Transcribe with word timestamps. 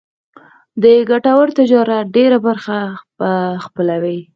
د 0.83 0.85
ګټور 1.09 1.47
تجارت 1.59 2.05
ډېره 2.15 2.37
برخه 2.47 2.77
به 3.17 3.31
خپلوي. 3.65 4.19